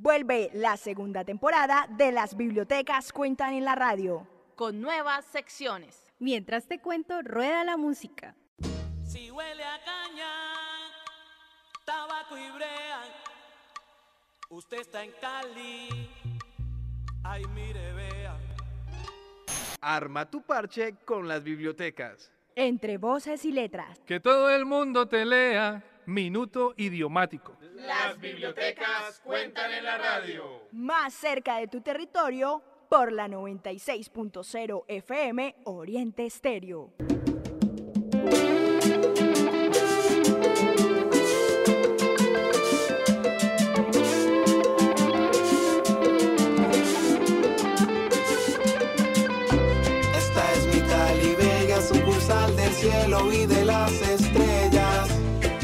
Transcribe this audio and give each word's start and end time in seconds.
Vuelve 0.00 0.48
la 0.54 0.76
segunda 0.76 1.24
temporada 1.24 1.88
de 1.96 2.12
Las 2.12 2.36
Bibliotecas 2.36 3.12
Cuentan 3.12 3.54
en 3.54 3.64
la 3.64 3.74
Radio. 3.74 4.28
Con 4.54 4.80
nuevas 4.80 5.24
secciones. 5.24 6.06
Mientras 6.20 6.68
te 6.68 6.78
cuento, 6.78 7.20
rueda 7.22 7.64
la 7.64 7.76
música. 7.76 8.36
Si 9.04 9.28
huele 9.28 9.64
a 9.64 9.80
caña, 9.84 10.30
tabaco 11.84 12.38
y 12.38 12.48
brea, 12.52 13.00
usted 14.50 14.82
está 14.82 15.02
en 15.02 15.10
Cali. 15.20 15.88
Ay, 17.24 17.42
mire, 17.52 17.92
vea. 17.94 18.36
Arma 19.80 20.30
tu 20.30 20.42
parche 20.42 20.94
con 21.04 21.26
las 21.26 21.42
bibliotecas. 21.42 22.30
Entre 22.60 22.98
voces 22.98 23.44
y 23.44 23.52
letras. 23.52 24.00
Que 24.04 24.18
todo 24.18 24.50
el 24.50 24.66
mundo 24.66 25.06
te 25.06 25.24
lea. 25.24 25.80
Minuto 26.06 26.74
idiomático. 26.76 27.56
Las 27.76 28.18
bibliotecas 28.18 29.20
cuentan 29.22 29.72
en 29.72 29.84
la 29.84 29.96
radio. 29.96 30.64
Más 30.72 31.14
cerca 31.14 31.58
de 31.58 31.68
tu 31.68 31.82
territorio 31.82 32.60
por 32.88 33.12
la 33.12 33.28
96.0 33.28 34.84
FM 34.88 35.54
Oriente 35.66 36.26
Estéreo. 36.26 36.94
Y 53.32 53.46
de 53.46 53.64
las 53.64 53.92
estrellas. 53.92 55.08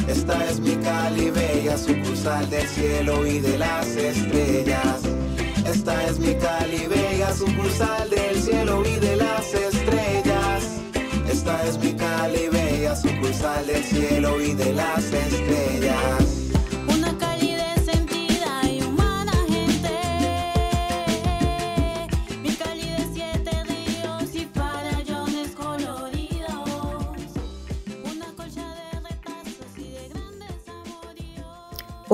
Esta 0.08 0.44
es 0.48 0.60
mi 0.60 0.76
Cali 0.76 1.30
Bella, 1.30 1.76
sucursal 1.78 2.48
del 2.50 2.68
cielo 2.68 3.26
y 3.26 3.38
de 3.40 3.58
las 3.58 3.86
estrellas. 3.96 5.00
Esta 5.66 6.04
es 6.06 6.18
mi 6.18 6.34
Cali 6.34 6.86
Bella, 6.86 7.34
sucursal 7.34 8.10
del 8.10 8.42
cielo 8.42 8.82
y 8.86 8.98
de 9.00 9.16
las 9.16 9.54
estrellas. 9.54 10.62
Esta 11.30 11.64
es 11.66 11.78
mi 11.78 11.94
Cali 11.94 12.48
Bella, 12.48 12.96
sucursal 12.96 13.66
del 13.66 13.84
cielo 13.84 14.40
y 14.40 14.54
de 14.54 14.72
las 14.72 15.04
estrellas. 15.04 15.53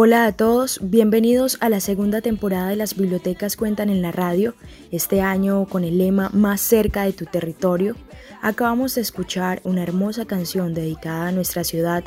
Hola 0.03 0.25
a 0.25 0.33
todos, 0.33 0.81
bienvenidos 0.83 1.59
a 1.61 1.69
la 1.69 1.79
segunda 1.79 2.23
temporada 2.23 2.70
de 2.70 2.77
Las 2.77 2.97
Bibliotecas 2.97 3.55
Cuentan 3.55 3.91
en 3.91 4.01
la 4.01 4.11
Radio, 4.11 4.55
este 4.91 5.20
año 5.20 5.67
con 5.67 5.84
el 5.84 5.98
lema 5.98 6.31
Más 6.33 6.62
cerca 6.62 7.03
de 7.03 7.12
tu 7.12 7.27
territorio. 7.27 7.97
Acabamos 8.41 8.95
de 8.95 9.03
escuchar 9.03 9.61
una 9.62 9.83
hermosa 9.83 10.25
canción 10.25 10.73
dedicada 10.73 11.29
a 11.29 11.33
nuestra 11.33 11.65
ciudad 11.65 12.03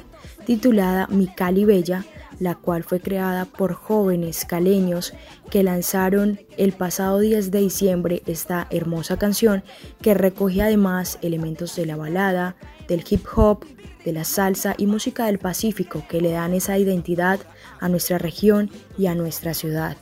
titulada 0.48 1.06
Mi 1.12 1.28
Cali 1.28 1.66
Bella, 1.66 2.04
la 2.40 2.56
cual 2.56 2.84
fue 2.84 3.00
creada 3.00 3.46
por 3.46 3.74
jóvenes 3.74 4.44
caleños 4.44 5.14
que 5.52 5.62
lanzaron 5.62 6.40
el 6.58 6.72
pasado 6.72 7.20
10 7.20 7.52
de 7.52 7.60
diciembre 7.60 8.24
esta 8.26 8.66
hermosa 8.72 9.20
canción 9.20 9.64
que 10.02 10.16
recoge 10.16 10.64
además 10.64 11.20
elementos 11.22 11.76
de 11.76 11.86
la 11.86 11.96
balada, 11.96 12.56
del 12.88 13.04
hip 13.10 13.26
hop, 13.36 13.66
de 14.04 14.12
la 14.12 14.24
salsa 14.24 14.76
y 14.78 14.86
música 14.86 15.26
del 15.26 15.40
Pacífico 15.40 16.04
que 16.10 16.22
le 16.22 16.32
dan 16.32 16.54
esa 16.54 16.78
identidad 16.78 17.40
a 17.80 17.90
nuestra 17.90 18.18
región 18.18 18.70
y 18.98 19.08
a 19.08 19.16
nuestra 19.16 19.54
ciudad. 19.54 19.98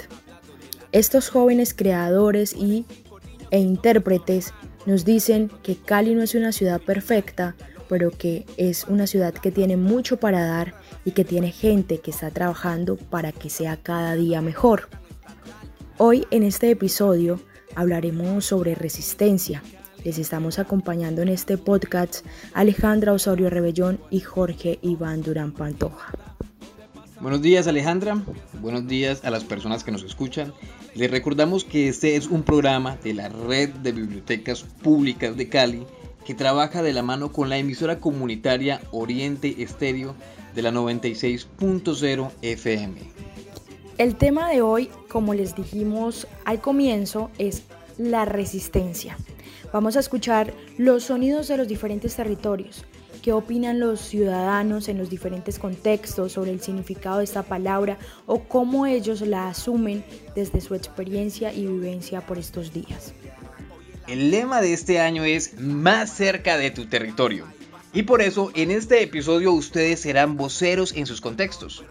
Estos 0.91 1.29
jóvenes 1.29 1.73
creadores 1.73 2.53
y, 2.53 2.85
e 3.51 3.59
intérpretes 3.59 4.53
nos 4.85 5.05
dicen 5.05 5.51
que 5.63 5.75
Cali 5.75 6.15
no 6.15 6.23
es 6.23 6.35
una 6.35 6.51
ciudad 6.51 6.81
perfecta, 6.81 7.55
pero 7.87 8.11
que 8.11 8.45
es 8.57 8.85
una 8.85 9.05
ciudad 9.05 9.33
que 9.33 9.51
tiene 9.51 9.77
mucho 9.77 10.17
para 10.17 10.45
dar 10.45 10.73
y 11.05 11.11
que 11.11 11.25
tiene 11.25 11.51
gente 11.51 11.99
que 11.99 12.11
está 12.11 12.31
trabajando 12.31 12.95
para 12.97 13.31
que 13.31 13.49
sea 13.49 13.77
cada 13.77 14.15
día 14.15 14.41
mejor. 14.41 14.89
Hoy 15.97 16.25
en 16.31 16.43
este 16.43 16.71
episodio 16.71 17.39
hablaremos 17.75 18.45
sobre 18.45 18.75
resistencia. 18.75 19.61
Les 20.03 20.17
estamos 20.17 20.57
acompañando 20.57 21.21
en 21.21 21.27
este 21.27 21.59
podcast 21.59 22.25
Alejandra 22.53 23.13
Osorio 23.13 23.51
Rebellón 23.51 23.99
y 24.09 24.19
Jorge 24.21 24.79
Iván 24.81 25.21
Durán 25.21 25.51
Pantoja. 25.51 26.11
Buenos 27.19 27.43
días 27.43 27.67
Alejandra, 27.67 28.19
buenos 28.61 28.87
días 28.87 29.23
a 29.23 29.29
las 29.29 29.43
personas 29.43 29.83
que 29.83 29.91
nos 29.91 30.01
escuchan. 30.01 30.53
Les 30.95 31.11
recordamos 31.11 31.63
que 31.63 31.87
este 31.87 32.15
es 32.15 32.27
un 32.27 32.41
programa 32.41 32.97
de 33.03 33.13
la 33.13 33.29
Red 33.29 33.69
de 33.69 33.91
Bibliotecas 33.91 34.63
Públicas 34.63 35.37
de 35.37 35.49
Cali 35.49 35.85
que 36.25 36.33
trabaja 36.33 36.81
de 36.81 36.93
la 36.93 37.03
mano 37.03 37.31
con 37.31 37.49
la 37.49 37.57
emisora 37.57 37.99
comunitaria 37.99 38.81
Oriente 38.91 39.61
Estéreo 39.61 40.15
de 40.55 40.63
la 40.63 40.71
96.0 40.71 42.31
FM. 42.41 43.01
El 43.99 44.15
tema 44.15 44.49
de 44.49 44.63
hoy, 44.63 44.89
como 45.09 45.35
les 45.35 45.55
dijimos 45.55 46.27
al 46.45 46.59
comienzo, 46.59 47.29
es 47.37 47.61
la 47.97 48.25
resistencia. 48.25 49.17
Vamos 49.73 49.95
a 49.95 50.01
escuchar 50.01 50.53
los 50.77 51.05
sonidos 51.05 51.47
de 51.47 51.57
los 51.57 51.67
diferentes 51.67 52.15
territorios, 52.15 52.85
qué 53.21 53.31
opinan 53.31 53.79
los 53.79 54.01
ciudadanos 54.01 54.89
en 54.89 54.97
los 54.97 55.09
diferentes 55.09 55.59
contextos 55.59 56.33
sobre 56.33 56.51
el 56.51 56.61
significado 56.61 57.19
de 57.19 57.23
esta 57.23 57.43
palabra 57.43 57.97
o 58.25 58.43
cómo 58.43 58.85
ellos 58.85 59.21
la 59.21 59.47
asumen 59.47 60.03
desde 60.35 60.61
su 60.61 60.75
experiencia 60.75 61.53
y 61.53 61.65
vivencia 61.65 62.21
por 62.21 62.37
estos 62.37 62.73
días. 62.73 63.13
El 64.07 64.31
lema 64.31 64.61
de 64.61 64.73
este 64.73 64.99
año 64.99 65.23
es 65.23 65.59
más 65.59 66.11
cerca 66.11 66.57
de 66.57 66.71
tu 66.71 66.87
territorio. 66.87 67.45
Y 67.93 68.03
por 68.03 68.21
eso 68.21 68.51
en 68.55 68.71
este 68.71 69.03
episodio 69.03 69.51
ustedes 69.51 69.99
serán 69.99 70.37
voceros 70.37 70.93
en 70.93 71.05
sus 71.05 71.21
contextos. 71.21 71.83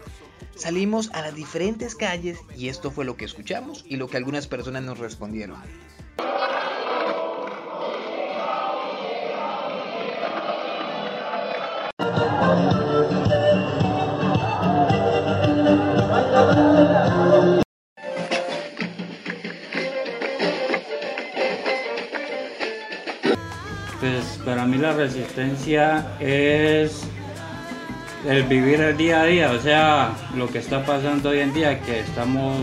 Salimos 0.55 1.09
a 1.13 1.21
las 1.21 1.35
diferentes 1.35 1.95
calles 1.95 2.39
y 2.55 2.69
esto 2.69 2.91
fue 2.91 3.05
lo 3.05 3.17
que 3.17 3.25
escuchamos 3.25 3.83
y 3.87 3.97
lo 3.97 4.07
que 4.07 4.17
algunas 4.17 4.47
personas 4.47 4.83
nos 4.83 4.99
respondieron. 4.99 5.57
Pues 23.99 24.39
para 24.43 24.65
mí 24.65 24.77
la 24.77 24.93
resistencia 24.93 26.17
es 26.19 27.03
el 28.25 28.43
vivir 28.43 28.81
el 28.81 28.97
día 28.97 29.21
a 29.21 29.25
día, 29.25 29.51
o 29.51 29.59
sea, 29.59 30.13
lo 30.35 30.47
que 30.47 30.59
está 30.59 30.85
pasando 30.85 31.29
hoy 31.29 31.39
en 31.39 31.53
día, 31.53 31.79
que 31.81 31.99
estamos 31.99 32.57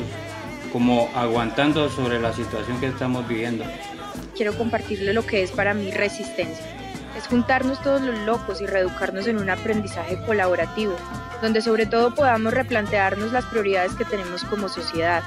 como 0.72 1.10
aguantando 1.14 1.88
sobre 1.88 2.20
la 2.20 2.32
situación 2.32 2.78
que 2.80 2.86
estamos 2.86 3.26
viviendo. 3.26 3.64
Quiero 4.36 4.56
compartirle 4.56 5.12
lo 5.12 5.26
que 5.26 5.42
es 5.42 5.50
para 5.50 5.74
mí 5.74 5.90
resistencia. 5.90 6.64
Es 7.16 7.26
juntarnos 7.26 7.82
todos 7.82 8.00
los 8.00 8.16
locos 8.20 8.60
y 8.60 8.66
reeducarnos 8.66 9.26
en 9.26 9.38
un 9.38 9.50
aprendizaje 9.50 10.18
colaborativo, 10.24 10.94
donde 11.42 11.60
sobre 11.60 11.86
todo 11.86 12.14
podamos 12.14 12.54
replantearnos 12.54 13.32
las 13.32 13.44
prioridades 13.46 13.94
que 13.94 14.04
tenemos 14.04 14.44
como 14.44 14.68
sociedad. 14.68 15.24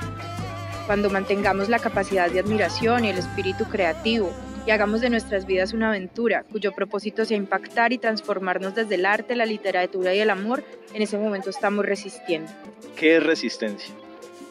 Cuando 0.85 1.09
mantengamos 1.09 1.67
la 1.67 1.79
capacidad 1.79 2.29
de 2.29 2.39
admiración 2.39 3.03
y 3.03 3.09
el 3.09 3.17
espíritu 3.17 3.65
creativo, 3.65 4.31
y 4.65 4.71
hagamos 4.71 5.01
de 5.01 5.09
nuestras 5.09 5.45
vidas 5.45 5.73
una 5.73 5.89
aventura 5.89 6.43
cuyo 6.51 6.71
propósito 6.71 7.25
sea 7.25 7.37
impactar 7.37 7.93
y 7.93 7.97
transformarnos 7.97 8.75
desde 8.75 8.95
el 8.95 9.05
arte, 9.05 9.35
la 9.35 9.45
literatura 9.45 10.13
y 10.13 10.19
el 10.19 10.29
amor, 10.29 10.63
en 10.93 11.01
ese 11.01 11.17
momento 11.17 11.49
estamos 11.49 11.85
resistiendo. 11.85 12.51
¿Qué 12.95 13.17
es 13.17 13.23
resistencia? 13.23 13.93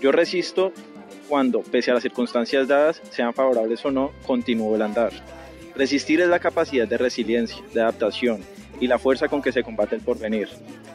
Yo 0.01 0.13
resisto 0.13 0.73
cuando, 1.29 1.61
pese 1.61 1.91
a 1.91 1.95
las 1.95 2.03
circunstancias 2.03 2.67
dadas, 2.67 3.01
sean 3.11 3.33
favorables 3.33 3.85
o 3.85 3.91
no, 3.91 4.11
continúo 4.27 4.75
el 4.75 4.83
andar. 4.83 5.13
Resistir 5.77 6.21
es 6.21 6.29
la 6.29 6.41
capacidad 6.41 6.89
de 6.89 6.99
resiliencia, 6.99 7.63
de 7.73 7.81
adaptación 7.81 8.41
y 8.81 8.89
la 8.89 8.99
fuerza 8.99 9.29
con 9.29 9.41
que 9.41 9.53
se 9.53 9.63
combate 9.63 9.95
el 9.95 10.03
porvenir. 10.03 10.49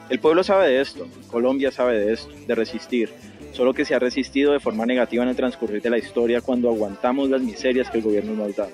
El 0.09 0.19
pueblo 0.19 0.43
sabe 0.43 0.67
de 0.67 0.81
esto, 0.81 1.07
Colombia 1.31 1.71
sabe 1.71 1.99
de 1.99 2.13
esto, 2.13 2.33
de 2.45 2.53
resistir, 2.53 3.11
solo 3.53 3.73
que 3.73 3.85
se 3.85 3.95
ha 3.95 3.99
resistido 3.99 4.51
de 4.51 4.59
forma 4.59 4.85
negativa 4.85 5.23
en 5.23 5.29
el 5.29 5.35
transcurrir 5.35 5.81
de 5.81 5.89
la 5.89 5.97
historia 5.97 6.41
cuando 6.41 6.69
aguantamos 6.69 7.29
las 7.29 7.41
miserias 7.41 7.89
que 7.89 7.99
el 7.99 8.03
gobierno 8.03 8.33
nos 8.33 8.55
da. 8.55 8.67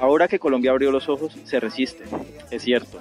Ahora 0.00 0.28
que 0.28 0.38
Colombia 0.38 0.70
abrió 0.70 0.90
los 0.90 1.10
ojos, 1.10 1.36
se 1.44 1.60
resiste, 1.60 2.04
es 2.50 2.62
cierto, 2.62 3.00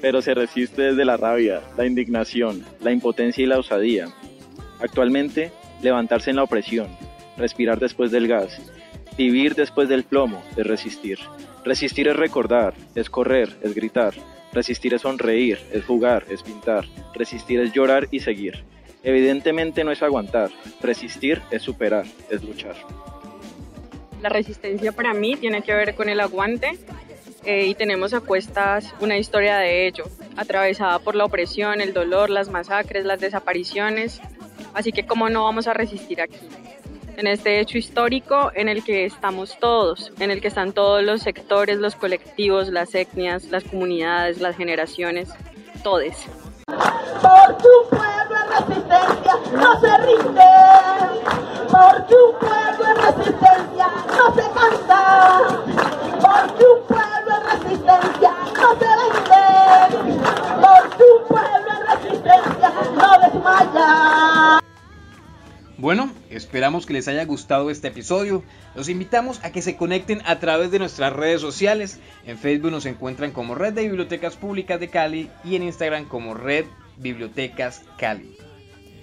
pero 0.00 0.22
se 0.22 0.32
resiste 0.32 0.82
desde 0.82 1.04
la 1.04 1.18
rabia, 1.18 1.60
la 1.76 1.86
indignación, 1.86 2.64
la 2.80 2.92
impotencia 2.92 3.44
y 3.44 3.46
la 3.46 3.58
osadía. 3.58 4.08
Actualmente, 4.80 5.52
levantarse 5.82 6.30
en 6.30 6.36
la 6.36 6.44
opresión, 6.44 6.88
respirar 7.36 7.78
después 7.78 8.10
del 8.10 8.26
gas, 8.26 8.58
vivir 9.18 9.54
después 9.54 9.90
del 9.90 10.04
plomo, 10.04 10.42
es 10.56 10.66
resistir. 10.66 11.18
Resistir 11.62 12.08
es 12.08 12.16
recordar, 12.16 12.72
es 12.94 13.10
correr, 13.10 13.56
es 13.62 13.74
gritar. 13.74 14.14
Resistir 14.54 14.94
es 14.94 15.02
sonreír, 15.02 15.58
es 15.72 15.84
jugar, 15.84 16.24
es 16.30 16.42
pintar. 16.42 16.86
Resistir 17.14 17.60
es 17.60 17.72
llorar 17.74 18.08
y 18.10 18.20
seguir. 18.20 18.64
Evidentemente 19.02 19.84
no 19.84 19.92
es 19.92 20.02
aguantar, 20.02 20.50
resistir 20.80 21.42
es 21.50 21.62
superar, 21.62 22.06
es 22.30 22.42
luchar. 22.42 22.76
La 24.20 24.28
resistencia 24.28 24.92
para 24.92 25.14
mí 25.14 25.36
tiene 25.36 25.62
que 25.62 25.72
ver 25.74 25.94
con 25.94 26.08
el 26.08 26.20
aguante 26.20 26.78
eh, 27.44 27.66
y 27.66 27.74
tenemos 27.74 28.14
a 28.14 28.20
cuestas 28.20 28.92
una 29.00 29.16
historia 29.16 29.58
de 29.58 29.86
ello, 29.86 30.04
atravesada 30.36 30.98
por 30.98 31.14
la 31.14 31.24
opresión, 31.24 31.80
el 31.80 31.92
dolor, 31.92 32.30
las 32.30 32.48
masacres, 32.50 33.04
las 33.04 33.20
desapariciones. 33.20 34.20
Así 34.74 34.92
que 34.92 35.06
cómo 35.06 35.28
no 35.30 35.44
vamos 35.44 35.68
a 35.68 35.72
resistir 35.72 36.20
aquí, 36.20 36.36
en 37.16 37.26
este 37.26 37.60
hecho 37.60 37.78
histórico 37.78 38.50
en 38.54 38.68
el 38.68 38.84
que 38.84 39.04
estamos 39.04 39.58
todos, 39.58 40.12
en 40.18 40.30
el 40.30 40.40
que 40.40 40.48
están 40.48 40.72
todos 40.72 41.02
los 41.02 41.22
sectores, 41.22 41.78
los 41.78 41.96
colectivos, 41.96 42.68
las 42.68 42.94
etnias, 42.94 43.44
las 43.44 43.64
comunidades, 43.64 44.40
las 44.40 44.56
generaciones, 44.56 45.28
todes. 45.82 46.16
Porque 46.66 47.66
un 47.82 47.88
pueblo 47.88 48.36
en 48.44 48.68
resistencia 48.68 49.32
no 49.52 49.80
se 49.80 49.98
rinde. 49.98 51.47
Porque 51.70 52.14
un 52.14 52.38
pueblo 52.38 52.84
en 52.88 52.96
resistencia 52.96 53.86
no 54.16 54.34
se 54.34 54.50
cansa. 54.52 55.00
Porque 56.20 56.64
un 56.64 56.86
pueblo 56.86 57.32
en 57.36 57.44
resistencia 57.60 58.30
no 58.54 58.68
se 58.78 58.88
vende. 58.98 60.20
Porque 60.62 61.04
un 61.04 61.28
pueblo 61.28 61.70
en 61.76 61.82
resistencia 61.98 62.72
no 62.94 63.08
desmaya. 63.20 64.60
Bueno, 65.76 66.10
esperamos 66.30 66.86
que 66.86 66.94
les 66.94 67.06
haya 67.06 67.24
gustado 67.26 67.70
este 67.70 67.88
episodio. 67.88 68.42
Los 68.74 68.88
invitamos 68.88 69.38
a 69.44 69.52
que 69.52 69.62
se 69.62 69.76
conecten 69.76 70.22
a 70.24 70.38
través 70.40 70.70
de 70.70 70.78
nuestras 70.78 71.12
redes 71.12 71.40
sociales. 71.40 72.00
En 72.26 72.38
Facebook 72.38 72.70
nos 72.70 72.86
encuentran 72.86 73.30
como 73.30 73.54
Red 73.54 73.74
de 73.74 73.82
Bibliotecas 73.82 74.36
Públicas 74.36 74.80
de 74.80 74.88
Cali 74.88 75.30
y 75.44 75.54
en 75.54 75.64
Instagram 75.64 76.06
como 76.06 76.34
Red 76.34 76.64
Bibliotecas 76.96 77.82
Cali. 77.98 78.47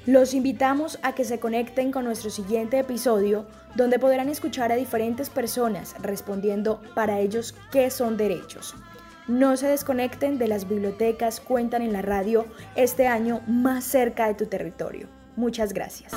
Los 0.05 0.35
invitamos 0.35 0.99
a 1.01 1.15
que 1.15 1.23
se 1.23 1.39
conecten 1.39 1.91
con 1.91 2.05
nuestro 2.05 2.29
siguiente 2.29 2.77
episodio, 2.77 3.47
donde 3.73 3.97
podrán 3.97 4.29
escuchar 4.29 4.71
a 4.71 4.75
diferentes 4.75 5.31
personas 5.31 5.95
respondiendo 5.99 6.79
para 6.93 7.19
ellos 7.19 7.55
qué 7.71 7.89
son 7.89 8.15
derechos. 8.15 8.75
No 9.27 9.57
se 9.57 9.67
desconecten 9.67 10.37
de 10.37 10.47
las 10.47 10.69
bibliotecas 10.69 11.39
Cuentan 11.39 11.81
en 11.81 11.91
la 11.91 12.03
Radio 12.03 12.45
este 12.75 13.07
año 13.07 13.41
más 13.47 13.83
cerca 13.83 14.27
de 14.27 14.35
tu 14.35 14.45
territorio. 14.45 15.07
Muchas 15.35 15.73
gracias. 15.73 16.13